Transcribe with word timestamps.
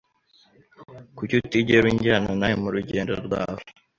Kuki 1.15 1.33
utigera 1.41 1.85
unjyana 1.91 2.31
nawe 2.39 2.55
murugendo 2.61 3.13
rwawe? 3.25 3.61